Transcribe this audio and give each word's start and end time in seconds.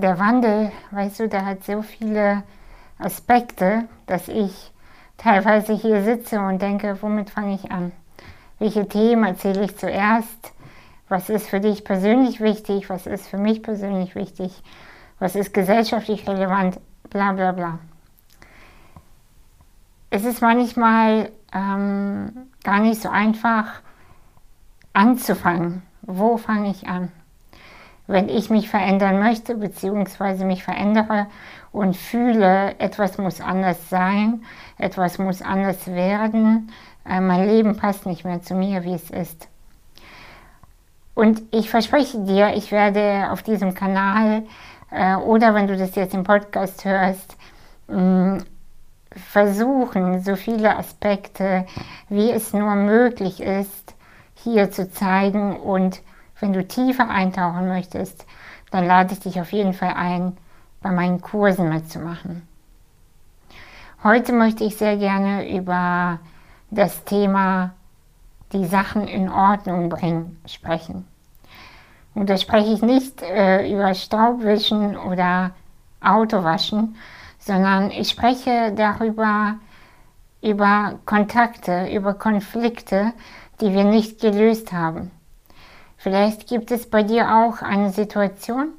der 0.00 0.18
Wandel, 0.18 0.72
weißt 0.90 1.20
du, 1.20 1.28
der 1.28 1.44
hat 1.44 1.64
so 1.64 1.82
viele 1.82 2.42
Aspekte, 2.98 3.84
dass 4.06 4.28
ich 4.28 4.72
teilweise 5.16 5.74
hier 5.74 6.02
sitze 6.02 6.40
und 6.40 6.60
denke, 6.60 6.96
womit 7.00 7.30
fange 7.30 7.54
ich 7.54 7.70
an? 7.70 7.92
Welche 8.58 8.86
Themen 8.88 9.24
erzähle 9.24 9.64
ich 9.64 9.76
zuerst? 9.78 10.52
Was 11.08 11.28
ist 11.28 11.48
für 11.48 11.60
dich 11.60 11.84
persönlich 11.84 12.40
wichtig? 12.40 12.88
Was 12.88 13.06
ist 13.06 13.26
für 13.28 13.38
mich 13.38 13.62
persönlich 13.62 14.14
wichtig? 14.14 14.62
Was 15.18 15.34
ist 15.34 15.52
gesellschaftlich 15.52 16.28
relevant? 16.28 16.78
Bla 17.10 17.32
bla 17.32 17.52
bla. 17.52 17.78
Es 20.10 20.24
ist 20.24 20.40
manchmal 20.40 21.30
ähm, 21.52 22.48
gar 22.64 22.80
nicht 22.80 23.00
so 23.00 23.08
einfach 23.08 23.80
anzufangen. 24.92 25.82
Wo 26.02 26.36
fange 26.36 26.70
ich 26.70 26.88
an? 26.88 27.10
Wenn 28.10 28.28
ich 28.28 28.50
mich 28.50 28.68
verändern 28.68 29.20
möchte, 29.20 29.54
beziehungsweise 29.54 30.44
mich 30.44 30.64
verändere 30.64 31.26
und 31.70 31.96
fühle, 31.96 32.74
etwas 32.80 33.18
muss 33.18 33.40
anders 33.40 33.88
sein, 33.88 34.42
etwas 34.78 35.18
muss 35.18 35.42
anders 35.42 35.86
werden, 35.86 36.72
äh, 37.08 37.20
mein 37.20 37.46
Leben 37.46 37.76
passt 37.76 38.06
nicht 38.06 38.24
mehr 38.24 38.42
zu 38.42 38.54
mir, 38.54 38.82
wie 38.82 38.94
es 38.94 39.10
ist. 39.10 39.46
Und 41.14 41.42
ich 41.52 41.70
verspreche 41.70 42.18
dir, 42.24 42.54
ich 42.56 42.72
werde 42.72 43.30
auf 43.30 43.44
diesem 43.44 43.74
Kanal 43.74 44.42
äh, 44.90 45.14
oder 45.14 45.54
wenn 45.54 45.68
du 45.68 45.76
das 45.76 45.94
jetzt 45.94 46.14
im 46.14 46.24
Podcast 46.24 46.84
hörst, 46.84 47.36
mh, 47.86 48.38
versuchen, 49.14 50.20
so 50.24 50.34
viele 50.34 50.76
Aspekte, 50.76 51.64
wie 52.08 52.32
es 52.32 52.52
nur 52.52 52.74
möglich 52.74 53.40
ist, 53.40 53.94
hier 54.34 54.72
zu 54.72 54.90
zeigen. 54.90 55.56
Und 55.56 56.00
wenn 56.40 56.52
du 56.52 56.66
tiefer 56.66 57.08
eintauchen 57.08 57.68
möchtest, 57.68 58.26
dann 58.70 58.86
lade 58.86 59.12
ich 59.12 59.20
dich 59.20 59.40
auf 59.40 59.52
jeden 59.52 59.74
Fall 59.74 59.94
ein, 59.94 60.36
bei 60.82 60.90
meinen 60.90 61.20
Kursen 61.20 61.68
mitzumachen. 61.68 62.46
Heute 64.02 64.32
möchte 64.32 64.64
ich 64.64 64.76
sehr 64.76 64.96
gerne 64.96 65.54
über 65.54 66.20
das 66.70 67.04
Thema 67.04 67.72
die 68.52 68.64
Sachen 68.64 69.06
in 69.06 69.28
Ordnung 69.28 69.88
bringen 69.88 70.40
sprechen. 70.46 71.06
Und 72.14 72.30
da 72.30 72.36
spreche 72.36 72.72
ich 72.72 72.82
nicht 72.82 73.22
äh, 73.22 73.70
über 73.72 73.94
Staubwischen 73.94 74.96
oder 74.96 75.52
Autowaschen, 76.00 76.96
sondern 77.38 77.90
ich 77.90 78.08
spreche 78.08 78.72
darüber, 78.74 79.56
über 80.42 80.98
Kontakte, 81.04 81.88
über 81.92 82.14
Konflikte, 82.14 83.12
die 83.60 83.72
wir 83.72 83.84
nicht 83.84 84.20
gelöst 84.20 84.72
haben. 84.72 85.10
Vielleicht 86.02 86.48
gibt 86.48 86.70
es 86.70 86.88
bei 86.88 87.02
dir 87.02 87.28
auch 87.28 87.60
eine 87.60 87.90
Situation, 87.90 88.72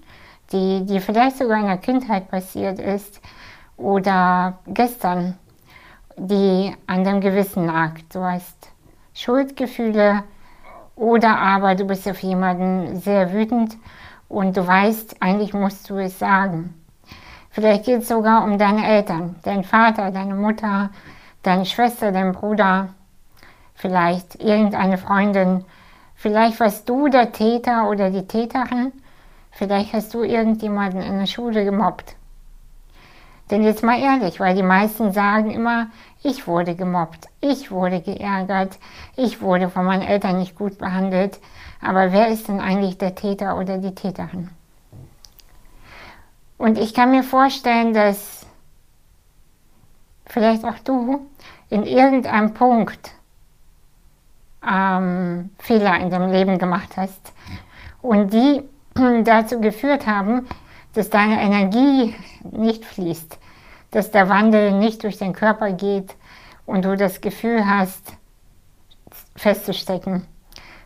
die, 0.51 0.83
die 0.87 0.99
vielleicht 0.99 1.37
sogar 1.37 1.59
in 1.59 1.67
der 1.67 1.77
Kindheit 1.77 2.31
passiert 2.31 2.79
ist 2.79 3.21
oder 3.77 4.57
gestern, 4.65 5.37
die 6.17 6.75
an 6.87 7.03
deinem 7.03 7.21
Gewissen 7.21 7.67
lag. 7.67 7.91
Du 8.11 8.23
hast 8.23 8.71
Schuldgefühle 9.13 10.23
oder 10.95 11.37
aber 11.37 11.75
du 11.75 11.85
bist 11.85 12.09
auf 12.09 12.17
jemanden 12.23 12.99
sehr 12.99 13.31
wütend 13.31 13.77
und 14.27 14.57
du 14.57 14.65
weißt, 14.65 15.17
eigentlich 15.19 15.53
musst 15.53 15.91
du 15.91 15.97
es 15.97 16.17
sagen. 16.17 16.73
Vielleicht 17.51 17.85
geht 17.85 18.01
es 18.01 18.07
sogar 18.07 18.45
um 18.45 18.57
deine 18.57 18.83
Eltern, 18.87 19.35
deinen 19.43 19.63
Vater, 19.63 20.09
deine 20.09 20.33
Mutter, 20.33 20.89
deine 21.43 21.67
Schwester, 21.67 22.11
deinen 22.11 22.31
Bruder, 22.31 22.95
vielleicht 23.75 24.41
irgendeine 24.41 24.97
Freundin. 24.97 25.65
Vielleicht 26.21 26.59
warst 26.59 26.87
du 26.87 27.07
der 27.07 27.31
Täter 27.31 27.89
oder 27.89 28.11
die 28.11 28.27
Täterin. 28.27 28.91
Vielleicht 29.49 29.91
hast 29.93 30.13
du 30.13 30.21
irgendjemanden 30.21 31.01
in 31.01 31.17
der 31.17 31.25
Schule 31.25 31.65
gemobbt. 31.65 32.15
Denn 33.49 33.63
jetzt 33.63 33.81
mal 33.81 33.99
ehrlich, 33.99 34.39
weil 34.39 34.55
die 34.55 34.61
meisten 34.61 35.13
sagen 35.13 35.49
immer, 35.49 35.87
ich 36.21 36.45
wurde 36.45 36.75
gemobbt, 36.75 37.27
ich 37.39 37.71
wurde 37.71 38.01
geärgert, 38.01 38.77
ich 39.15 39.41
wurde 39.41 39.71
von 39.71 39.83
meinen 39.83 40.03
Eltern 40.03 40.37
nicht 40.37 40.55
gut 40.55 40.77
behandelt. 40.77 41.39
Aber 41.81 42.11
wer 42.11 42.27
ist 42.27 42.47
denn 42.47 42.59
eigentlich 42.59 42.99
der 42.99 43.15
Täter 43.15 43.57
oder 43.57 43.79
die 43.79 43.95
Täterin? 43.95 44.51
Und 46.59 46.77
ich 46.77 46.93
kann 46.93 47.09
mir 47.09 47.23
vorstellen, 47.23 47.95
dass 47.95 48.45
vielleicht 50.27 50.65
auch 50.65 50.77
du 50.83 51.27
in 51.71 51.81
irgendeinem 51.81 52.53
Punkt 52.53 53.09
ähm, 54.67 55.49
Fehler 55.59 55.99
in 55.99 56.09
deinem 56.09 56.31
Leben 56.31 56.57
gemacht 56.57 56.97
hast 56.97 57.33
und 58.01 58.33
die 58.33 58.63
dazu 59.23 59.59
geführt 59.59 60.07
haben, 60.07 60.47
dass 60.93 61.09
deine 61.09 61.41
Energie 61.41 62.15
nicht 62.43 62.85
fließt, 62.85 63.37
dass 63.91 64.11
der 64.11 64.29
Wandel 64.29 64.73
nicht 64.73 65.03
durch 65.03 65.17
den 65.17 65.33
Körper 65.33 65.71
geht 65.71 66.15
und 66.65 66.85
du 66.85 66.95
das 66.95 67.21
Gefühl 67.21 67.65
hast, 67.65 68.13
festzustecken. 69.35 70.25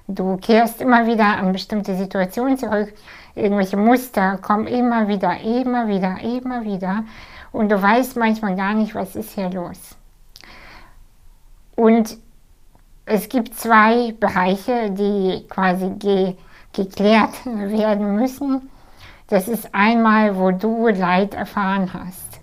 Du 0.07 0.37
kehrst 0.37 0.81
immer 0.81 1.07
wieder 1.07 1.25
an 1.25 1.51
bestimmte 1.51 1.95
Situationen 1.95 2.57
zurück, 2.57 2.93
irgendwelche 3.33 3.77
Muster 3.77 4.37
kommen 4.37 4.67
immer 4.67 5.07
wieder, 5.07 5.39
immer 5.41 5.87
wieder, 5.87 6.19
immer 6.21 6.63
wieder 6.63 7.03
und 7.51 7.69
du 7.69 7.81
weißt 7.81 8.15
manchmal 8.17 8.55
gar 8.55 8.75
nicht, 8.75 8.93
was 8.93 9.15
ist 9.15 9.31
hier 9.31 9.49
los. 9.49 9.95
Und 11.75 12.17
es 13.05 13.29
gibt 13.29 13.55
zwei 13.55 14.13
Bereiche, 14.13 14.91
die 14.91 15.45
quasi 15.47 15.91
ge 15.97 16.35
geklärt 16.73 17.45
werden 17.45 18.15
müssen. 18.17 18.69
Das 19.27 19.47
ist 19.47 19.73
einmal, 19.73 20.37
wo 20.37 20.51
du 20.51 20.89
Leid 20.89 21.33
erfahren 21.33 21.93
hast. 21.93 22.41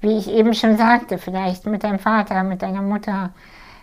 Wie 0.00 0.18
ich 0.18 0.28
eben 0.28 0.54
schon 0.54 0.76
sagte, 0.76 1.18
vielleicht 1.18 1.64
mit 1.64 1.84
deinem 1.84 2.00
Vater, 2.00 2.42
mit 2.42 2.62
deiner 2.62 2.82
Mutter, 2.82 3.30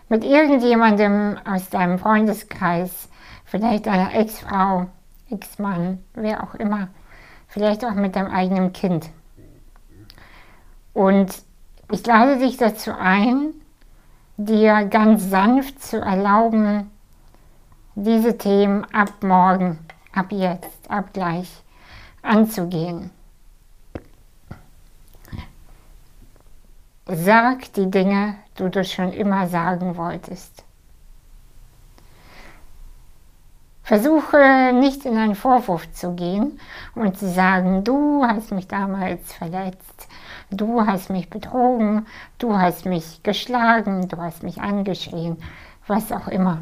mit 0.10 0.26
irgendjemandem 0.26 1.38
aus 1.46 1.70
deinem 1.70 2.00
Freundeskreis, 2.00 3.08
vielleicht 3.46 3.86
deiner 3.86 4.14
Ex-Frau, 4.14 4.88
Ex-Mann, 5.30 6.00
wer 6.16 6.44
auch 6.44 6.56
immer, 6.56 6.90
vielleicht 7.48 7.86
auch 7.86 7.94
mit 7.94 8.18
deinem 8.18 8.30
eigenen 8.30 8.74
Kind. 8.74 9.10
Und 10.94 11.34
ich 11.92 12.06
lade 12.06 12.40
dich 12.40 12.58
dazu 12.58 12.92
ein, 12.92 13.54
dir 14.46 14.86
ganz 14.86 15.30
sanft 15.30 15.82
zu 15.84 16.00
erlauben, 16.02 16.90
diese 17.96 18.38
Themen 18.38 18.86
ab 18.94 19.12
morgen, 19.22 19.80
ab 20.14 20.32
jetzt, 20.32 20.90
ab 20.90 21.14
gleich 21.14 21.50
anzugehen. 22.22 23.12
Sag 27.06 27.74
die 27.74 27.92
Dinge, 27.92 28.36
die 28.58 28.70
du 28.70 28.84
schon 28.86 29.12
immer 29.12 29.48
sagen 29.48 29.98
wolltest. 29.98 30.64
Versuche 33.84 34.72
nicht 34.74 35.06
in 35.06 35.18
einen 35.18 35.36
Vorwurf 35.36 35.92
zu 35.92 36.14
gehen 36.14 36.60
und 36.96 37.18
zu 37.18 37.30
sagen, 37.30 37.84
du 37.84 38.24
hast 38.26 38.52
mich 38.52 38.68
damals 38.68 39.34
verletzt, 39.34 40.08
du 40.52 40.86
hast 40.86 41.10
mich 41.10 41.30
betrogen, 41.30 42.06
du 42.38 42.58
hast 42.58 42.86
mich 42.86 43.24
geschlagen, 43.24 44.08
du 44.08 44.18
hast 44.18 44.44
mich 44.44 44.62
angeschrien, 44.62 45.38
was 45.88 46.12
auch 46.12 46.28
immer. 46.28 46.60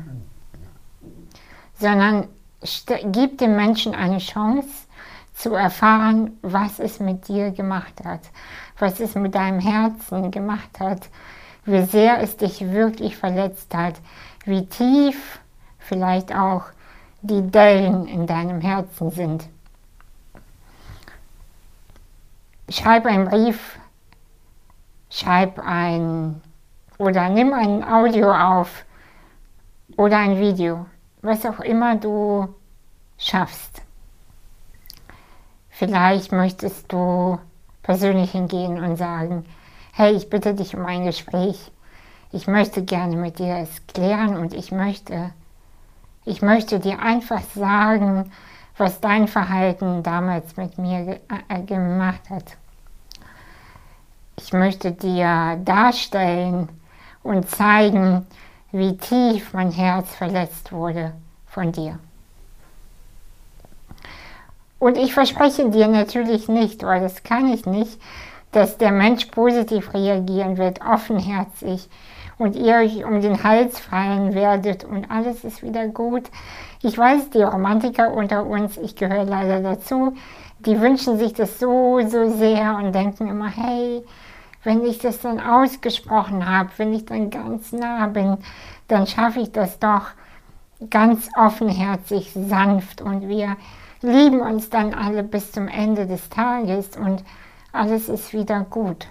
Sondern 1.77 2.27
gib 3.11 3.37
dem 3.39 3.55
Menschen 3.55 3.95
eine 3.95 4.19
Chance 4.19 4.69
zu 5.33 5.53
erfahren, 5.53 6.37
was 6.41 6.79
es 6.79 6.99
mit 6.99 7.27
dir 7.27 7.51
gemacht 7.51 8.03
hat, 8.03 8.21
was 8.77 8.99
es 8.99 9.15
mit 9.15 9.35
deinem 9.35 9.59
Herzen 9.59 10.31
gemacht 10.31 10.79
hat, 10.79 11.09
wie 11.65 11.83
sehr 11.83 12.21
es 12.21 12.37
dich 12.37 12.71
wirklich 12.71 13.17
verletzt 13.17 13.73
hat, 13.73 13.95
wie 14.45 14.65
tief 14.65 15.39
vielleicht 15.77 16.35
auch 16.35 16.63
die 17.21 17.41
Dellen 17.41 18.07
in 18.07 18.27
deinem 18.27 18.61
Herzen 18.61 19.11
sind. 19.11 19.47
Schreib 22.69 23.07
einen 23.07 23.27
Brief, 23.27 23.79
schreib 25.09 25.57
ein 25.57 26.39
oder 26.99 27.27
nimm 27.29 27.51
ein 27.51 27.83
Audio 27.83 28.31
auf 28.31 28.85
oder 29.97 30.19
ein 30.19 30.39
Video, 30.39 30.85
was 31.23 31.47
auch 31.47 31.61
immer 31.61 31.95
du 31.95 32.53
schaffst. 33.17 33.81
Vielleicht 35.69 36.31
möchtest 36.31 36.93
du 36.93 37.39
persönlich 37.81 38.33
hingehen 38.33 38.83
und 38.83 38.97
sagen, 38.97 39.45
hey, 39.93 40.13
ich 40.13 40.29
bitte 40.29 40.53
dich 40.53 40.75
um 40.75 40.85
ein 40.85 41.05
Gespräch. 41.05 41.71
Ich 42.31 42.45
möchte 42.45 42.83
gerne 42.83 43.15
mit 43.15 43.39
dir 43.39 43.55
es 43.55 43.87
klären 43.87 44.37
und 44.37 44.53
ich 44.53 44.71
möchte, 44.71 45.31
ich 46.23 46.43
möchte 46.43 46.79
dir 46.79 46.99
einfach 46.99 47.41
sagen, 47.55 48.31
was 48.79 49.01
dein 49.01 49.27
Verhalten 49.27 50.03
damals 50.03 50.55
mit 50.57 50.77
mir 50.77 51.05
ge 51.05 51.19
äh, 51.49 51.61
gemacht 51.63 52.29
hat. 52.29 52.57
Ich 54.37 54.53
möchte 54.53 54.93
dir 54.93 55.59
darstellen 55.65 56.69
und 57.23 57.49
zeigen, 57.49 58.25
wie 58.71 58.95
tief 58.97 59.53
mein 59.53 59.71
Herz 59.71 60.15
verletzt 60.15 60.71
wurde 60.71 61.13
von 61.47 61.71
dir. 61.71 61.99
Und 64.79 64.97
ich 64.97 65.13
verspreche 65.13 65.69
dir 65.69 65.87
natürlich 65.87 66.47
nicht, 66.47 66.83
weil 66.83 67.01
das 67.01 67.23
kann 67.23 67.51
ich 67.51 67.65
nicht, 67.65 67.99
dass 68.53 68.77
der 68.77 68.91
Mensch 68.91 69.25
positiv 69.25 69.93
reagieren 69.93 70.57
wird, 70.57 70.79
offenherzig 70.81 71.89
und 72.39 72.55
ihr 72.55 72.75
euch 72.75 73.03
um 73.05 73.21
den 73.21 73.43
Hals 73.43 73.79
fallen 73.79 74.33
werdet 74.33 74.85
und 74.85 75.11
alles 75.11 75.43
ist 75.43 75.61
wieder 75.61 75.87
gut. 75.87 76.23
Ich 76.81 76.97
weiß, 76.97 77.29
die 77.31 77.43
Romantiker 77.43 78.13
unter 78.13 78.45
uns, 78.45 78.77
ich 78.77 78.95
gehöre 78.95 79.25
leider 79.25 79.59
dazu, 79.59 80.15
die 80.59 80.79
wünschen 80.79 81.19
sich 81.19 81.33
das 81.33 81.59
so, 81.59 81.99
so 82.07 82.29
sehr 82.31 82.77
und 82.77 82.95
denken 82.95 83.27
immer, 83.27 83.49
hey, 83.49 84.03
wenn 84.63 84.85
ich 84.85 84.99
das 84.99 85.19
dann 85.19 85.39
ausgesprochen 85.39 86.49
habe, 86.49 86.69
wenn 86.77 86.93
ich 86.93 87.05
dann 87.05 87.29
ganz 87.29 87.71
nah 87.73 88.07
bin, 88.07 88.37
dann 88.87 89.05
schaffe 89.05 89.41
ich 89.41 89.51
das 89.51 89.79
doch 89.79 90.07
ganz 90.89 91.29
offenherzig, 91.37 92.31
sanft 92.33 93.01
und 93.01 93.27
wir 93.27 93.57
lieben 94.01 94.39
uns 94.39 94.69
dann 94.69 94.93
alle 94.93 95.23
bis 95.23 95.51
zum 95.51 95.67
Ende 95.67 96.07
des 96.07 96.29
Tages 96.29 96.95
und 96.95 97.23
alles 97.73 98.07
ist 98.07 98.31
wieder 98.31 98.61
gut. 98.61 99.07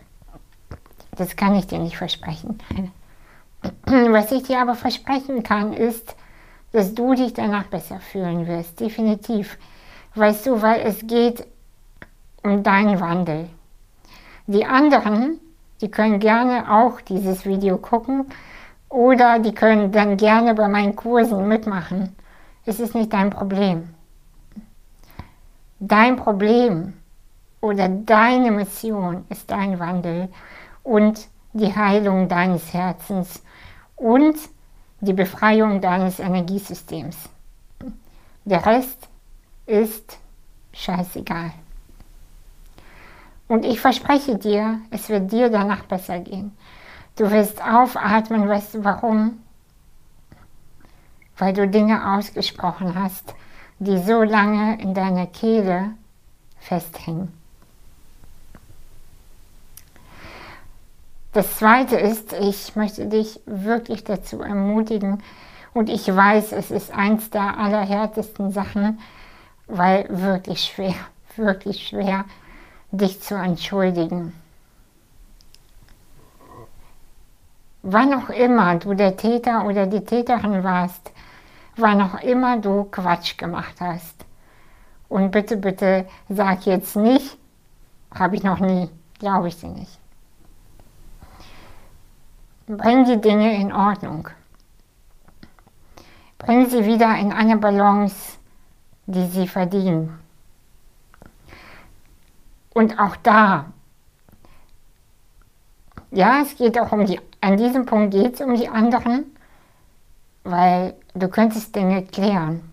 Das 1.16 1.36
kann 1.36 1.54
ich 1.56 1.66
dir 1.66 1.78
nicht 1.78 1.98
versprechen. 1.98 2.58
Was 3.86 4.32
ich 4.32 4.44
dir 4.44 4.60
aber 4.60 4.74
versprechen 4.74 5.42
kann, 5.42 5.72
ist, 5.72 6.14
dass 6.72 6.94
du 6.94 7.14
dich 7.14 7.32
danach 7.32 7.64
besser 7.64 8.00
fühlen 8.00 8.46
wirst, 8.46 8.80
definitiv. 8.80 9.58
Weißt 10.14 10.46
du, 10.46 10.60
weil 10.62 10.80
es 10.82 11.06
geht 11.06 11.46
um 12.42 12.62
deinen 12.62 13.00
Wandel. 13.00 13.48
Die 14.46 14.64
anderen, 14.64 15.40
die 15.80 15.90
können 15.90 16.20
gerne 16.20 16.70
auch 16.70 17.00
dieses 17.00 17.44
Video 17.44 17.78
gucken 17.78 18.26
oder 18.88 19.38
die 19.38 19.54
können 19.54 19.92
dann 19.92 20.16
gerne 20.16 20.54
bei 20.54 20.68
meinen 20.68 20.96
Kursen 20.96 21.46
mitmachen. 21.46 22.14
Es 22.64 22.80
ist 22.80 22.94
nicht 22.94 23.12
dein 23.12 23.30
Problem. 23.30 23.94
Dein 25.80 26.16
Problem 26.16 26.94
oder 27.60 27.88
deine 27.88 28.50
Mission 28.50 29.24
ist 29.28 29.50
dein 29.50 29.78
Wandel 29.78 30.28
und 30.82 31.28
die 31.52 31.74
Heilung 31.74 32.28
deines 32.28 32.72
Herzens 32.72 33.42
und 33.96 34.36
die 35.00 35.12
Befreiung 35.12 35.80
deines 35.80 36.18
Energiesystems. 36.18 37.16
Der 38.44 38.64
Rest 38.64 39.08
ist 39.66 40.18
scheißegal. 40.72 41.52
Und 43.46 43.64
ich 43.64 43.80
verspreche 43.80 44.36
dir, 44.36 44.80
es 44.90 45.08
wird 45.08 45.32
dir 45.32 45.48
danach 45.48 45.84
besser 45.84 46.18
gehen. 46.18 46.52
Du 47.16 47.30
wirst 47.30 47.62
aufatmen, 47.62 48.48
weißt 48.48 48.74
du 48.74 48.84
warum? 48.84 49.42
Weil 51.36 51.52
du 51.52 51.66
Dinge 51.66 52.14
ausgesprochen 52.14 52.94
hast, 52.94 53.34
die 53.78 53.98
so 53.98 54.22
lange 54.22 54.80
in 54.80 54.94
deiner 54.94 55.26
Kehle 55.26 55.92
festhängen. 56.58 57.32
Das 61.38 61.58
Zweite 61.58 61.96
ist, 61.96 62.32
ich 62.32 62.74
möchte 62.74 63.06
dich 63.06 63.38
wirklich 63.46 64.02
dazu 64.02 64.42
ermutigen, 64.42 65.22
und 65.72 65.88
ich 65.88 66.12
weiß, 66.12 66.50
es 66.50 66.72
ist 66.72 66.92
eins 66.92 67.30
der 67.30 67.56
allerhärtesten 67.56 68.50
Sachen, 68.50 68.98
weil 69.68 70.06
wirklich 70.08 70.64
schwer, 70.64 70.96
wirklich 71.36 71.86
schwer, 71.86 72.24
dich 72.90 73.22
zu 73.22 73.36
entschuldigen. 73.36 74.32
Wann 77.82 78.14
auch 78.14 78.30
immer 78.30 78.74
du 78.74 78.94
der 78.94 79.16
Täter 79.16 79.64
oder 79.64 79.86
die 79.86 80.04
Täterin 80.04 80.64
warst, 80.64 81.12
wann 81.76 82.02
auch 82.02 82.20
immer 82.20 82.58
du 82.58 82.82
Quatsch 82.90 83.38
gemacht 83.38 83.76
hast. 83.78 84.24
Und 85.08 85.30
bitte, 85.30 85.56
bitte 85.56 86.08
sag 86.28 86.66
jetzt 86.66 86.96
nicht, 86.96 87.38
habe 88.12 88.34
ich 88.34 88.42
noch 88.42 88.58
nie, 88.58 88.90
glaube 89.20 89.46
ich 89.46 89.54
sie 89.54 89.68
nicht. 89.68 90.00
Bring 92.68 93.06
die 93.06 93.18
Dinge 93.18 93.58
in 93.58 93.72
Ordnung. 93.72 94.28
Bring 96.36 96.68
sie 96.68 96.84
wieder 96.84 97.16
in 97.16 97.32
eine 97.32 97.56
Balance, 97.56 98.38
die 99.06 99.26
sie 99.26 99.48
verdienen. 99.48 100.18
Und 102.74 102.98
auch 103.00 103.16
da, 103.16 103.72
ja, 106.10 106.42
es 106.42 106.56
geht 106.56 106.78
auch 106.78 106.92
um 106.92 107.06
die, 107.06 107.18
an 107.40 107.56
diesem 107.56 107.86
Punkt 107.86 108.12
geht 108.12 108.34
es 108.34 108.40
um 108.42 108.54
die 108.54 108.68
anderen, 108.68 109.34
weil 110.44 110.94
du 111.14 111.28
könntest 111.28 111.74
Dinge 111.74 112.04
klären. 112.04 112.70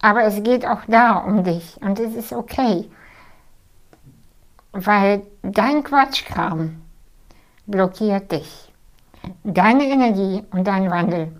Aber 0.00 0.24
es 0.24 0.42
geht 0.42 0.66
auch 0.66 0.80
da 0.88 1.16
um 1.18 1.44
dich 1.44 1.76
und 1.82 2.00
es 2.00 2.14
ist 2.14 2.32
okay, 2.32 2.90
weil 4.74 5.22
dein 5.42 5.84
Quatschkram 5.84 6.82
blockiert 7.66 8.32
dich, 8.32 8.72
deine 9.44 9.84
Energie 9.84 10.42
und 10.50 10.66
dein 10.66 10.90
Wandel. 10.90 11.32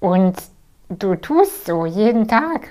Und 0.00 0.36
du 0.88 1.14
tust 1.14 1.66
so 1.66 1.86
jeden 1.86 2.26
Tag, 2.26 2.68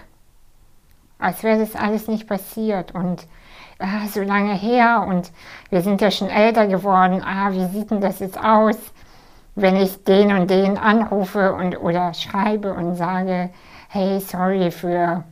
als 1.18 1.44
wäre 1.44 1.60
das 1.60 1.76
alles 1.76 2.08
nicht 2.08 2.28
passiert. 2.28 2.94
Und 2.94 3.26
ah, 3.80 4.06
so 4.08 4.22
lange 4.22 4.54
her. 4.54 5.06
Und 5.08 5.32
wir 5.70 5.82
sind 5.82 6.02
ja 6.02 6.12
schon 6.12 6.30
älter 6.30 6.68
geworden, 6.68 7.24
ah, 7.24 7.52
wie 7.52 7.66
sieht 7.68 7.90
denn 7.90 8.02
das 8.02 8.20
jetzt 8.20 8.38
aus, 8.38 8.78
wenn 9.56 9.78
ich 9.78 10.04
den 10.04 10.34
und 10.34 10.50
den 10.50 10.78
anrufe 10.78 11.54
und, 11.54 11.80
oder 11.80 12.14
schreibe 12.14 12.74
und 12.74 12.96
sage, 12.96 13.50
hey, 13.90 14.20
sorry 14.20 14.72
für 14.72 15.24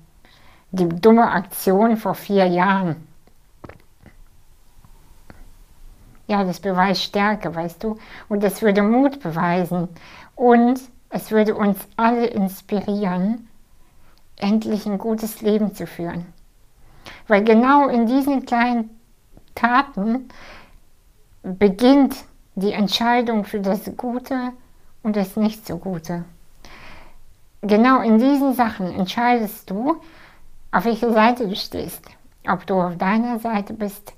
die 0.72 0.88
dumme 0.88 1.30
Aktion 1.32 1.98
vor 1.98 2.16
vier 2.16 2.46
Jahren. 2.46 3.08
Ja, 6.28 6.44
das 6.44 6.60
beweist 6.60 7.02
Stärke, 7.02 7.56
weißt 7.56 7.84
du, 7.84 7.98
und 8.28 8.44
das 8.44 8.62
würde 8.62 8.84
Mut 8.84 9.20
beweisen 9.20 9.90
und 10.36 10.80
es 11.10 11.32
würde 11.32 11.56
uns 11.56 11.80
alle 11.98 12.28
inspirieren, 12.28 13.48
endlich 14.38 14.86
ein 14.86 15.00
gutes 15.00 15.42
Leben 15.42 15.74
zu 15.74 15.88
führen. 15.88 16.28
Weil 17.28 17.44
genau 17.44 17.88
in 17.88 18.06
diesen 18.06 18.46
kleinen 18.46 18.92
Taten 19.56 20.30
beginnt 21.42 22.16
die 22.56 22.74
Entscheidung 22.74 23.46
für 23.46 23.60
das 23.60 23.90
Gute 23.98 24.52
und 25.02 25.16
das 25.16 25.36
Nicht 25.36 25.66
so 25.66 25.78
Gute. 25.78 26.26
Genau 27.62 28.02
in 28.02 28.20
diesen 28.20 28.54
Sachen 28.54 28.92
entscheidest 28.94 29.70
du, 29.70 30.00
auf 30.72 30.86
welche 30.86 31.12
Seite 31.12 31.48
du 31.48 31.56
stehst. 31.56 32.04
Ob 32.48 32.66
du 32.66 32.82
auf 32.82 32.98
deiner 32.98 33.40
Seite 33.40 33.74
bist, 33.74 34.14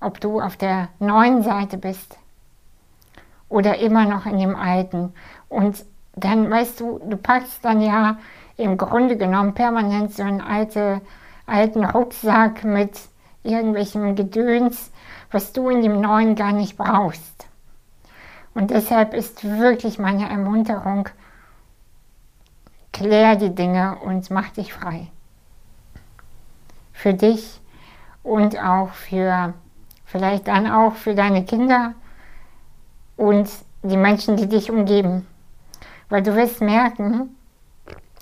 ob 0.00 0.20
du 0.20 0.40
auf 0.40 0.56
der 0.56 0.88
neuen 0.98 1.42
Seite 1.42 1.78
bist 1.78 2.18
oder 3.48 3.78
immer 3.78 4.06
noch 4.06 4.26
in 4.26 4.38
dem 4.38 4.56
alten. 4.56 5.12
Und 5.48 5.84
dann 6.14 6.50
weißt 6.50 6.80
du, 6.80 7.00
du 7.04 7.16
packst 7.16 7.64
dann 7.64 7.80
ja 7.80 8.18
im 8.56 8.76
Grunde 8.76 9.16
genommen 9.16 9.54
permanent 9.54 10.14
so 10.14 10.22
einen 10.22 10.40
alte, 10.40 11.00
alten 11.46 11.84
Rucksack 11.84 12.64
mit 12.64 12.98
irgendwelchem 13.42 14.16
Gedöns, 14.16 14.90
was 15.30 15.52
du 15.52 15.68
in 15.70 15.82
dem 15.82 16.00
neuen 16.00 16.34
gar 16.34 16.52
nicht 16.52 16.76
brauchst. 16.76 17.48
Und 18.54 18.70
deshalb 18.70 19.14
ist 19.14 19.44
wirklich 19.44 19.98
meine 19.98 20.28
Ermunterung, 20.28 21.08
klär 22.92 23.36
die 23.36 23.54
Dinge 23.54 23.96
und 24.04 24.30
mach 24.30 24.50
dich 24.50 24.72
frei. 24.72 25.08
Für 27.00 27.14
dich 27.14 27.60
und 28.22 28.58
auch 28.58 28.90
für, 28.90 29.54
vielleicht 30.04 30.48
dann 30.48 30.70
auch 30.70 30.96
für 30.96 31.14
deine 31.14 31.46
Kinder 31.46 31.94
und 33.16 33.48
die 33.82 33.96
Menschen, 33.96 34.36
die 34.36 34.46
dich 34.46 34.70
umgeben. 34.70 35.26
Weil 36.10 36.22
du 36.22 36.36
wirst 36.36 36.60
merken, 36.60 37.34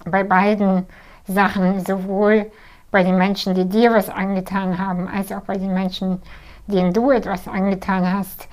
bei 0.04 0.22
beiden 0.22 0.86
Sachen, 1.26 1.84
sowohl 1.84 2.52
bei 2.92 3.02
den 3.02 3.18
Menschen, 3.18 3.54
die 3.54 3.64
dir 3.64 3.92
was 3.92 4.08
angetan 4.08 4.78
haben, 4.78 5.08
als 5.08 5.32
auch 5.32 5.42
bei 5.42 5.56
den 5.56 5.74
Menschen, 5.74 6.22
denen 6.68 6.92
du 6.92 7.10
etwas 7.10 7.48
angetan 7.48 8.12
hast, 8.12 8.46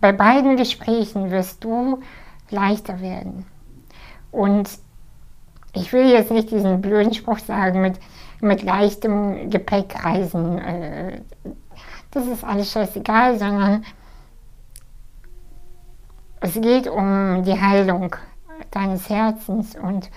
bei 0.00 0.12
beiden 0.12 0.56
Gesprächen 0.56 1.32
wirst 1.32 1.64
du 1.64 2.00
leichter 2.50 3.00
werden. 3.00 3.46
Und 4.30 4.70
ich 5.72 5.92
will 5.92 6.08
jetzt 6.08 6.30
nicht 6.30 6.52
diesen 6.52 6.80
blöden 6.80 7.14
Spruch 7.14 7.40
sagen 7.40 7.80
mit, 7.80 7.98
mit 8.42 8.62
leichtem 8.62 9.50
Gepäck 9.50 10.04
reisen. 10.04 10.58
Äh, 10.58 11.20
das 12.10 12.26
ist 12.26 12.44
alles 12.44 12.70
scheißegal, 12.72 13.38
sondern 13.38 13.84
es 16.40 16.54
geht 16.54 16.88
um 16.88 17.44
die 17.44 17.58
Heilung 17.58 18.16
deines 18.70 19.08
Herzens 19.08 19.76
und 19.76 20.10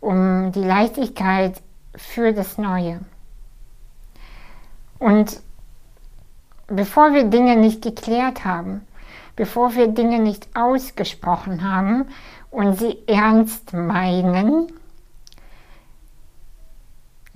um 0.00 0.50
die 0.52 0.64
Leichtigkeit 0.64 1.60
für 1.94 2.32
das 2.32 2.58
Neue. 2.58 3.00
Und 4.98 5.40
bevor 6.66 7.12
wir 7.12 7.24
Dinge 7.24 7.56
nicht 7.56 7.82
geklärt 7.82 8.44
haben, 8.44 8.86
bevor 9.36 9.74
wir 9.74 9.88
Dinge 9.88 10.18
nicht 10.18 10.48
ausgesprochen 10.56 11.62
haben 11.62 12.06
und 12.50 12.78
sie 12.78 12.98
ernst 13.06 13.74
meinen, 13.74 14.72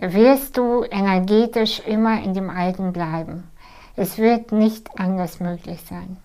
wirst 0.02 0.56
du 0.56 0.85
energetisch 0.85 1.80
immer 1.87 2.23
in 2.23 2.35
dem 2.35 2.50
Alten 2.50 2.92
bleiben. 2.92 3.49
Es 3.94 4.18
wird 4.18 4.52
nicht 4.52 4.88
anders 4.99 5.38
möglich 5.40 5.82
sein. 5.88 6.16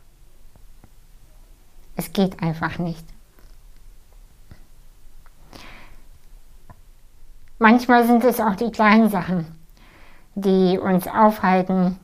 Es 1.96 2.12
geht 2.14 2.42
einfach 2.42 2.78
nicht. 2.80 3.06
Manchmal 7.60 8.06
sind 8.06 8.24
es 8.24 8.40
auch 8.40 8.56
die 8.56 8.72
kleinen 8.72 9.10
Sachen, 9.10 9.46
die 10.36 10.78
uns 10.78 11.08
aufhalten, 11.08 12.00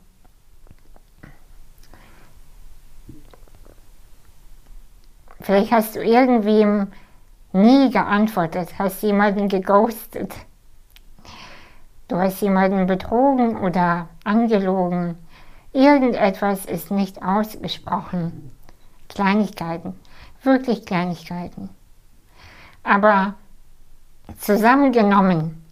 Vielleicht 5.43 5.73
hast 5.73 5.97
du 5.97 6.01
irgendwem 6.01 6.87
nie 7.51 7.91
geantwortet, 7.91 8.79
hast 8.79 9.03
jemanden 9.03 9.49
geghostet. 9.49 10.33
Du 12.13 12.19
hast 12.19 12.41
jemanden 12.41 12.85
betrogen 12.85 13.57
oder 13.57 14.07
angelogen. 14.23 15.17
Irgendetwas 15.71 16.63
ist 16.67 16.91
nicht 16.91 17.23
ausgesprochen. 17.23 18.51
Kleinigkeiten, 19.09 19.95
wirklich 20.43 20.85
Kleinigkeiten. 20.85 21.71
Aber 22.83 23.33
zusammengenommen 24.37 25.65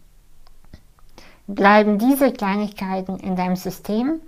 bleiben 1.46 2.00
diese 2.00 2.34
Kleinigkeiten 2.34 3.18
in 3.20 3.36
deinem 3.36 3.56
System. 3.56 4.20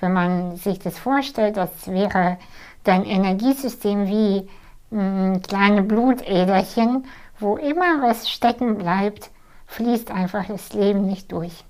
Wenn 0.00 0.12
man 0.12 0.56
sich 0.56 0.80
das 0.80 0.98
vorstellt, 0.98 1.56
das 1.56 1.86
wäre 1.86 2.36
dein 2.82 3.04
Energiesystem 3.04 4.08
wie 4.08 4.48
kleine 4.90 5.82
Blutäderchen, 5.82 7.04
wo 7.38 7.56
immer 7.56 8.02
was 8.02 8.28
stecken 8.28 8.76
bleibt, 8.76 9.30
fließt 9.70 10.10
einfach 10.10 10.46
das 10.46 10.72
Leben 10.72 11.06
nicht 11.06 11.30
durch. 11.32 11.64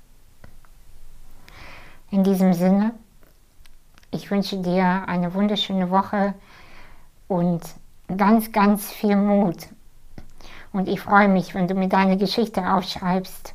In 2.11 2.25
diesem 2.25 2.54
Sinne, 2.54 2.92
ich 4.11 4.30
wünsche 4.30 4.57
dir 4.57 5.04
eine 5.07 5.35
wunderschöne 5.35 5.90
Woche 5.90 6.35
und 7.28 7.61
ganz, 8.16 8.50
ganz 8.52 8.90
viel 8.90 9.16
Mut. 9.16 9.69
Und 10.73 10.88
ich 10.88 11.00
freue 11.00 11.28
mich, 11.28 11.54
wenn 11.54 11.69
du 11.69 11.75
mir 11.75 11.88
deine 11.88 12.16
Geschichte 12.16 12.73
aufschreibst 12.73 13.54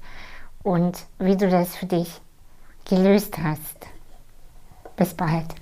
und 0.64 1.06
wie 1.18 1.36
du 1.36 1.50
das 1.50 1.76
für 1.76 1.88
dich 1.88 2.22
gelöst 2.86 3.38
hast. 3.40 3.88
Bis 4.96 5.14
bald. 5.14 5.56